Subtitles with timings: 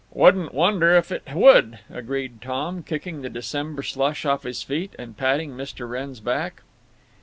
[0.11, 5.15] "Wouldn't wonder if it would," agreed Tom, kicking the December slush off his feet and
[5.15, 5.87] patting Mr.
[5.87, 6.63] Wrenn's back.